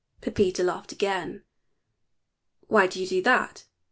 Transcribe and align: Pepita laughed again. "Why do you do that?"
Pepita 0.19 0.63
laughed 0.63 0.91
again. 0.91 1.43
"Why 2.61 2.87
do 2.87 2.99
you 2.99 3.05
do 3.05 3.21
that?" 3.21 3.65